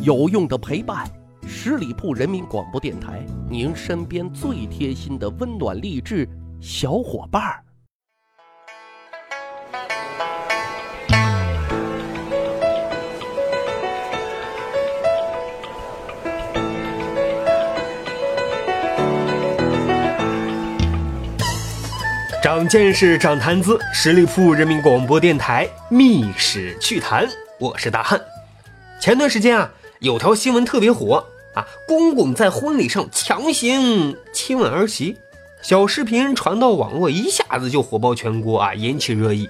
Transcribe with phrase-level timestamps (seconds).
[0.00, 1.04] 有用的陪伴，
[1.44, 6.26] 十里铺人民广播电台，您身边最贴心的温暖励志
[6.60, 7.64] 小伙伴儿。
[22.40, 27.26] 长见识，长谈资，十里铺人民广播电台密史趣谈，
[27.58, 28.18] 我是大汉。
[29.00, 29.70] 前段时间啊，
[30.00, 35.16] 有条新闻特别火啊，公公在婚礼上强行亲吻儿媳，
[35.60, 39.48] 小视频传到网络，一下子就火爆全国啊，引起热议。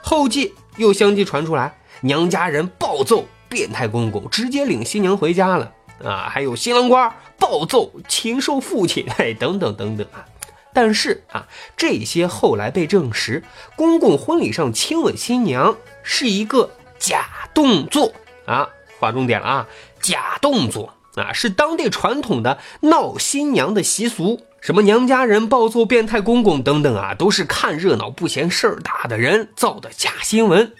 [0.00, 5.72] 后继又相继传出来，娘家人暴揍变态公公，直接领新娘回家了
[6.02, 10.24] 啊，还有新郎官暴揍禽兽父亲，嘿， 等等等等啊。
[10.72, 13.42] 但是啊，这些后来被证实，
[13.76, 18.14] 公公婚礼上亲吻新娘是一个假动作
[18.46, 18.70] 啊，
[19.02, 19.68] 划重点了啊，
[20.00, 24.46] 假动作啊，是当地传统的闹新娘的习俗。
[24.60, 30.72] 什么娘家人暴揍变态公公等等啊，都是看热闹不嫌事儿大的人造的假新闻。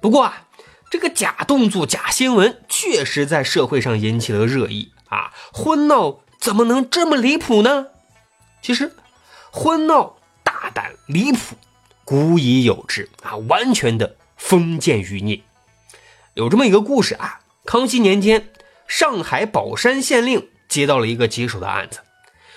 [0.00, 0.46] 不过啊，
[0.90, 7.88] 这个假动作、假新闻确实在社会上引起了热议啊，婚闹怎么能这么离谱呢？
[8.62, 8.92] 其实。
[9.52, 10.14] 婚闹
[10.44, 11.56] 大胆离谱，
[12.04, 15.40] 古已有之啊，完全的封建余孽。
[16.34, 17.40] 有这么一个故事啊，
[17.70, 18.48] 康熙年间，
[18.88, 22.00] 上海宝山县令接到了一个棘手的案子，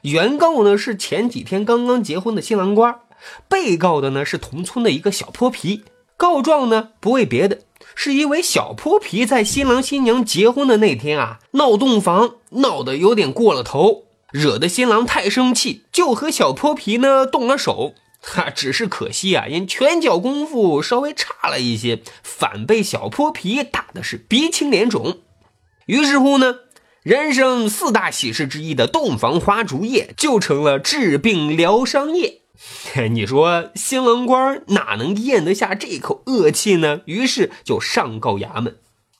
[0.00, 3.00] 原告呢是前几天刚刚结婚的新郎官，
[3.46, 5.84] 被告的呢是同村的一个小泼皮。
[6.16, 7.58] 告状呢不为别的，
[7.94, 14.04] 是因为小泼皮在新郎新娘结婚的那天啊，闹洞房闹得有点过了头。
[14.32, 17.92] 惹得新郎太生气，就和小泼皮呢动了手。
[18.26, 25.20] 哈，只是可惜啊，因拳脚功夫稍微差了一些，反被小泼皮打的是鼻青脸肿。
[25.86, 26.56] 于是乎呢，
[27.02, 32.40] 人生四大喜事之一的洞房花烛夜就成了治病疗伤夜。
[33.10, 37.02] 你说新郎官哪能咽得下这口恶气呢？
[37.04, 38.78] 于是就上告衙门。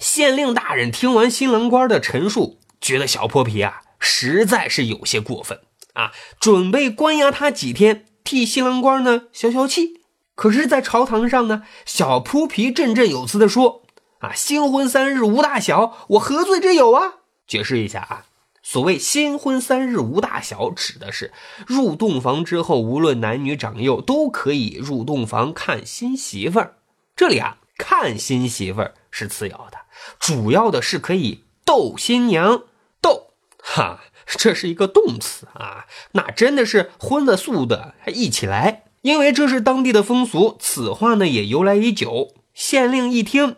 [0.00, 3.82] 县令大人听完新郎官的陈述，觉得小泼皮啊。
[3.98, 5.58] 实在是有些过分
[5.94, 6.12] 啊！
[6.38, 10.02] 准备关押他几天，替新郎官呢消消气。
[10.34, 13.84] 可是，在朝堂上呢，小扑皮振振有词的说
[14.20, 17.14] ：“啊，新婚三日无大小，我何罪之有啊？”
[17.48, 18.26] 解释一下啊，
[18.62, 21.32] 所谓“新婚三日无大小”，指的是
[21.66, 26.74] 入洞房之后，无论男女长幼都可以入洞房看新媳妇儿。
[27.14, 29.78] 这里啊，看新媳妇儿是次要的，
[30.18, 32.64] 主要的是可以逗新娘
[33.00, 33.28] 逗。
[33.62, 40.56] 哈，这是一个动词啊，那真的是荤的素的一起来，因为这是当地的风俗。
[40.58, 42.34] 此话呢也由来已久。
[42.52, 43.56] 县令一听，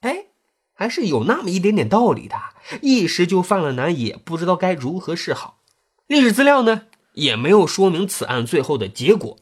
[0.00, 0.26] 哎，
[0.74, 2.36] 还是有那么一点点道理的，
[2.82, 5.60] 一时就犯了难，也不知道该如何是好。
[6.06, 6.82] 历史资料呢
[7.14, 9.38] 也没有说明此案最后的结果，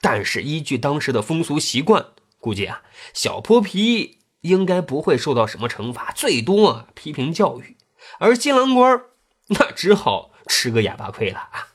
[0.00, 2.06] 但是依据当时的风俗习惯，
[2.40, 2.82] 估计啊，
[3.12, 7.76] 小泼皮应该不会受到什么惩罚，最多啊批评教育，
[8.18, 9.02] 而新郎官。
[9.48, 11.68] 那只好吃个哑巴亏了啊！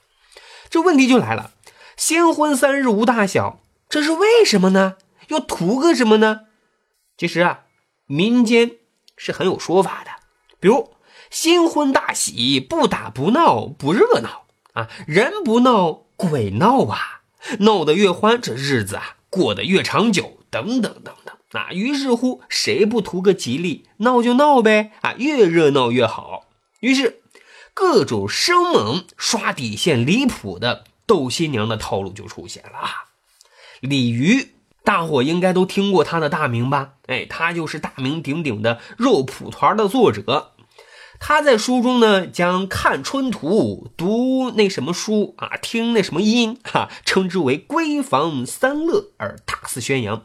[0.68, 1.52] 这问题就来了，
[1.96, 4.96] 新婚三日无大小，这是为什么呢？
[5.28, 6.42] 又图个什么呢？
[7.16, 7.60] 其实啊，
[8.06, 8.72] 民间
[9.16, 10.10] 是很有说法的，
[10.60, 10.94] 比如
[11.30, 14.44] 新婚大喜，不打不闹不热闹
[14.74, 17.22] 啊，人不闹鬼闹啊，
[17.60, 21.72] 闹得越欢，这日子啊过得越长久，等等等等啊。
[21.72, 26.44] 于是乎，谁不图个吉利，闹就闹呗啊，越热闹越好。
[26.80, 27.21] 于是。
[27.74, 32.90] 各种生猛、刷底线、离谱的逗新娘的套路就出现了啊！
[33.80, 36.94] 李渔，大伙应该都听过他的大名吧？
[37.06, 40.52] 哎，他就是大名鼎鼎的肉蒲团的作者。
[41.18, 50.24] 他在书中呢，将看春图、读那什么书啊、听那什么音，哈，称之为闺房三乐，而大肆宣扬。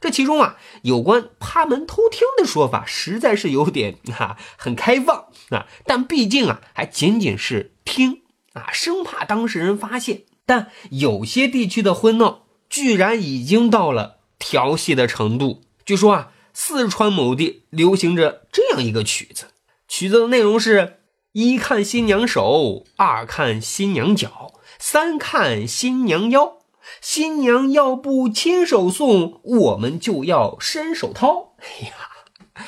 [0.00, 5.66] 这其中啊，有关趴门偷听的说法，实在是有点哈很开放啊。
[5.84, 10.22] 但毕竟啊，还仅仅是听啊，生怕当事人发现。
[10.46, 15.62] 但有些地区的婚闹，居然已经到了调戏的程度。
[15.84, 19.46] 据说啊，四川某地流行着这样一个曲子，
[19.88, 21.00] 曲子的内容是：
[21.32, 26.57] 一看新娘手，二看新娘脚，三看新娘腰。
[27.00, 31.54] 新娘要不亲手送，我们就要伸手掏。
[31.58, 32.64] 哎呀，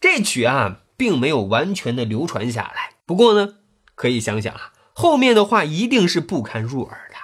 [0.00, 2.94] 这曲啊，并没有完全的流传下来。
[3.06, 3.56] 不过呢，
[3.94, 7.16] 可以想想啊，后面的话一定是不堪入耳的。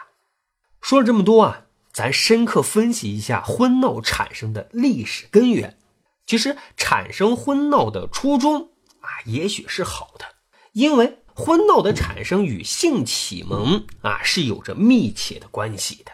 [0.80, 1.62] 说了这么多啊，
[1.92, 5.78] 咱深刻分析一下婚闹产生的历史根源。
[6.26, 10.24] 其实，产生婚闹的初衷啊，也许是好的，
[10.72, 16.10] 因为婚闹的产生与性启蒙啊是有着密切的关系的。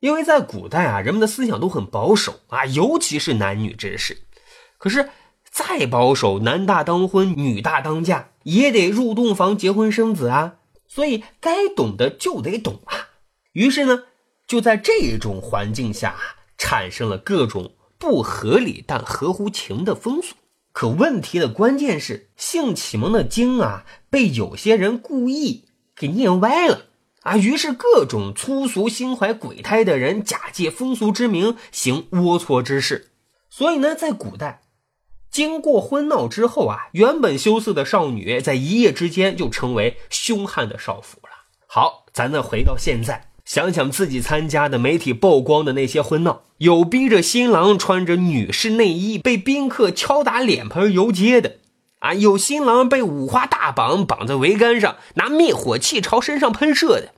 [0.00, 4.18] 因为在古代啊，人们的思想都很保守啊，尤其是男女之事。
[4.78, 5.08] 可是
[5.50, 10.56] 再保守，男大当婚，女大当嫁，也得入洞房结婚生子啊。
[10.86, 13.08] 所以该懂的就得懂啊。
[13.52, 14.04] 于是呢，
[14.46, 16.14] 就在这种环境下，
[16.58, 20.34] 产生了各种不合理但合乎情的风俗。
[20.72, 25.64] 可问题的关键是，性启蒙的经啊，被有些人故意
[25.96, 26.84] 给念歪了
[27.26, 27.36] 啊。
[27.36, 33.10] 于是各种粗俗、心怀鬼胎的人，假借风俗之名行龌龊之事。
[33.50, 34.62] 所以呢，在古代，
[35.30, 41.30] 经过婚闹之后啊，原本羞涩的少女，在一夜之间就成为凶悍的少妇了。
[41.66, 43.28] 好，咱再回到现在。
[43.44, 51.58] 想想自己参加的媒体曝光的那些婚闹，有逼着新郎穿着女士内衣被宾客敲打脸盆游街的，
[52.00, 57.12] 啊，有新郎被五花大绑绑在桅杆上，拿灭火器朝身上喷射的，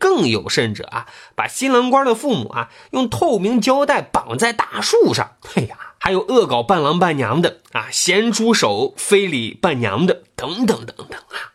[0.00, 1.06] 更有甚者啊，
[1.36, 11.54] 把新郎官的父母啊用透明胶带绑在大树上，哎呀，还有恶搞伴郎伴娘的啊，咸猪手非礼伴娘的，等等等等啊。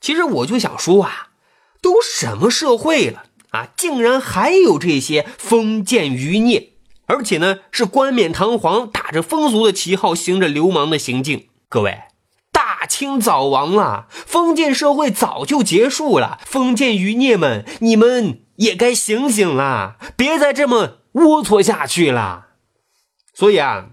[0.00, 1.28] 其实我就想说啊，
[1.80, 3.24] 都什么社会了？
[3.50, 6.72] 啊，竟然还有这些封建余孽，
[7.06, 11.48] 而且呢是冠冕堂皇，打着风俗的旗号，行着流氓的行径。
[11.68, 12.00] 各位，
[12.84, 16.38] 大清早亡了，封建社会早就结束了。
[16.44, 22.48] 封建余孽们，你们也该醒醒了，别再这么龌龊下去了。
[23.32, 23.86] 所以啊，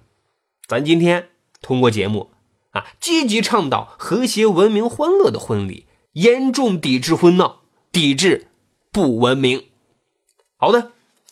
[0.67, 1.29] 咱今天
[1.61, 2.31] 通过节目
[2.71, 7.61] 啊，积极倡导和谐、文明、欢乐的婚礼，严重抵制婚闹，
[7.93, 8.47] 抵制。
[8.91, 9.67] 不文明。
[10.57, 10.91] 好的，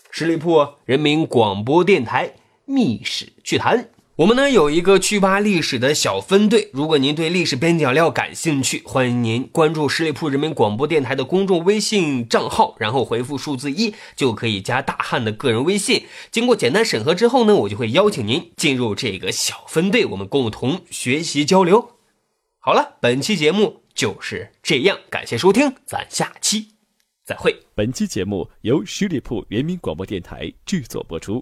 [0.10, 2.30] 十里铺人民广播电台
[2.64, 3.78] 《密史趣谈》，
[4.20, 6.70] 我们呢有一个趣吧历史的小分队。
[6.74, 16.04] 如果您对历史边角料感兴趣，欢迎您关注十里铺人民广播电台的公众微信账号，然后回复数字一，就可以加大汉的个人微信。
[16.32, 21.92] 经过简单审核之后呢，我就会邀请您进入这个小分队，我们共同学习交流。
[22.58, 26.74] 好了，本期节目就是这样，感谢收听，咱下期。
[27.24, 27.56] 再会。
[27.74, 31.42] 本期节目由十里铺人民广播电台制作播出。